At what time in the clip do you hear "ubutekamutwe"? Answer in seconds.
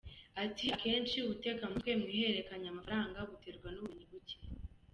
1.19-1.91